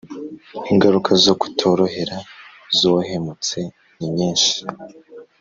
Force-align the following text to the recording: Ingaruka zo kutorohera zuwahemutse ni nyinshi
Ingaruka 0.71 1.11
zo 1.23 1.33
kutorohera 1.41 2.17
zuwahemutse 2.77 3.57
ni 3.97 4.07
nyinshi 4.17 4.53